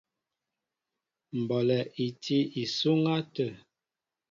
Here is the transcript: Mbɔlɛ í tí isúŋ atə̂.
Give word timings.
Mbɔlɛ 1.41 1.77
í 2.05 2.07
tí 2.23 2.37
isúŋ 2.61 2.99
atə̂. 3.15 3.47